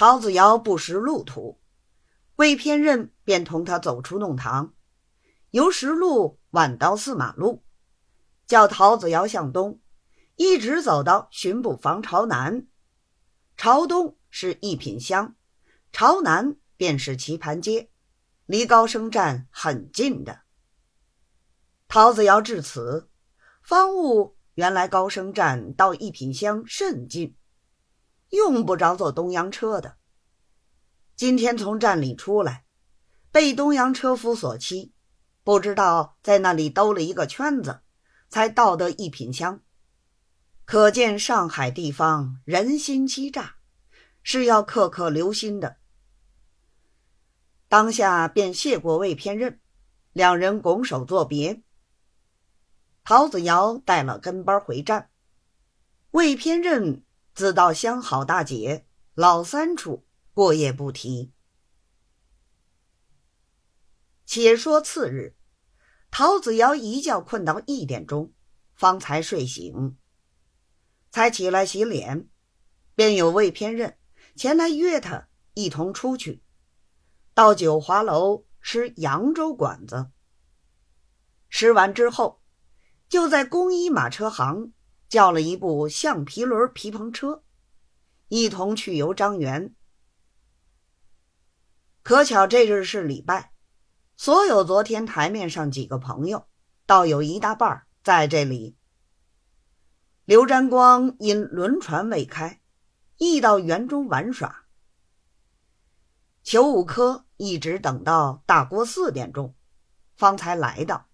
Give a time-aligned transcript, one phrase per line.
[0.00, 1.60] 陶子尧不识路途，
[2.36, 4.72] 魏偏任便同他走出弄堂，
[5.50, 7.62] 由石路晚到四马路，
[8.46, 9.78] 叫陶子尧向东，
[10.36, 12.66] 一直走到巡捕房朝南。
[13.58, 15.36] 朝东是一品香，
[15.92, 17.90] 朝南便是棋盘街，
[18.46, 20.40] 离高升站很近的。
[21.88, 23.10] 陶子尧至此，
[23.62, 27.36] 方悟原来高升站到一品香甚近。
[28.30, 29.96] 用不着坐东洋车的。
[31.14, 32.64] 今天从站里出来，
[33.30, 34.94] 被东洋车夫所欺，
[35.44, 37.82] 不知道在那里兜了一个圈子，
[38.28, 39.60] 才到得一品香。
[40.64, 43.56] 可见上海地方人心欺诈，
[44.22, 45.76] 是要刻刻留心的。
[47.68, 49.60] 当下便谢过魏偏任，
[50.12, 51.62] 两人拱手作别。
[53.02, 55.10] 陶子尧带了跟班回站，
[56.12, 57.04] 魏偏任。
[57.40, 61.32] 自到相好大姐老三处过夜不提。
[64.26, 65.38] 且说次日，
[66.10, 68.34] 陶子尧一觉困到一点钟，
[68.74, 69.96] 方才睡醒，
[71.10, 72.28] 才起来洗脸，
[72.94, 73.96] 便有魏偏任
[74.36, 76.42] 前来约他一同出去，
[77.32, 80.10] 到九华楼吃扬州馆子。
[81.48, 82.42] 吃完之后，
[83.08, 84.74] 就在工衣马车行。
[85.10, 87.42] 叫了一部橡皮轮皮篷车，
[88.28, 89.74] 一同去游张园。
[92.04, 93.52] 可巧这日是礼拜，
[94.16, 96.46] 所有昨天台面上几个朋友，
[96.86, 98.76] 倒有一大半在这里。
[100.24, 102.60] 刘占光因轮船未开，
[103.16, 104.64] 亦到园中玩耍。
[106.44, 109.56] 裘五科一直等到大过四点钟，
[110.14, 111.09] 方才来到。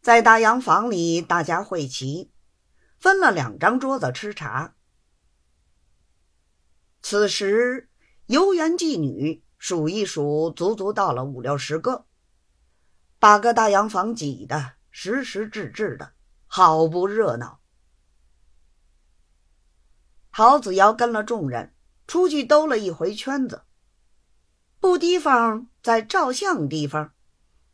[0.00, 2.30] 在大洋房里，大家会齐，
[2.98, 4.74] 分了两张桌子吃茶。
[7.02, 7.90] 此时
[8.26, 12.06] 游园妓女数一数，足足到了五六十个，
[13.18, 16.12] 把个大洋房挤得实实质质的，
[16.46, 17.60] 好不热闹。
[20.30, 21.74] 陶子瑶跟了众人
[22.06, 23.64] 出去兜了一回圈子，
[24.78, 27.12] 不提防在照相地方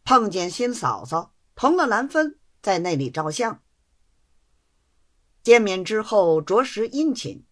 [0.04, 1.33] 碰见新嫂嫂。
[1.54, 3.62] 同了兰芬在那里照相，
[5.42, 7.46] 见面之后着实殷勤，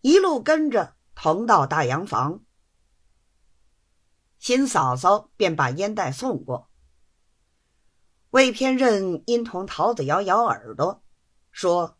[0.00, 2.44] 一路跟着同到大洋房。
[4.38, 6.68] 新嫂嫂便把烟袋送过。
[8.30, 11.04] 魏偏任因同陶子摇摇耳朵，
[11.52, 11.98] 说：“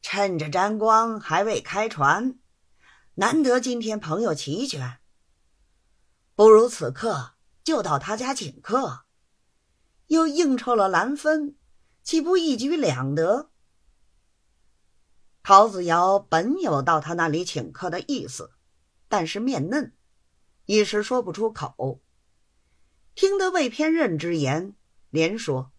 [0.00, 2.38] 趁着沾光还未开船，
[3.14, 5.00] 难得今天朋友齐全，
[6.36, 9.06] 不如此刻就到他家请客。”
[10.10, 11.54] 又应酬了兰芬，
[12.02, 13.52] 岂不一举两得？
[15.44, 18.50] 陶子尧本有到他那里请客的意思，
[19.06, 19.94] 但是面嫩，
[20.64, 22.02] 一时说不出口。
[23.14, 24.74] 听得魏偏任之言，
[25.10, 25.70] 连说：“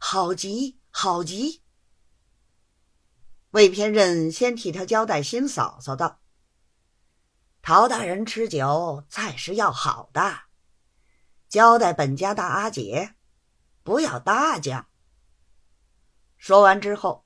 [0.00, 1.62] 好极，好极。”
[3.52, 6.20] 魏偏任先替他交代新嫂嫂道
[7.62, 10.40] ：“陶大人吃酒，菜是要好的，
[11.48, 13.14] 交代本家大阿姐。”
[13.88, 14.86] 不要大将。
[16.36, 17.24] 说完之后，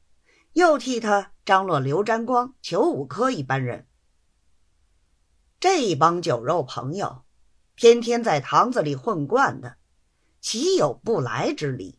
[0.52, 3.88] 又替他张罗刘沾光、裘五科一班人。
[5.58, 7.24] 这一帮酒肉朋友，
[7.74, 9.76] 天天在堂子里混惯的，
[10.40, 11.98] 岂有不来之理？